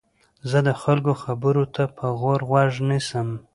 زه 0.49 0.59
د 0.67 0.69
خلکو 0.81 1.11
خبرو 1.23 1.63
ته 1.75 1.83
په 1.97 2.05
غور 2.19 2.41
غوږ 2.49 2.73
نیسم. 2.89 3.27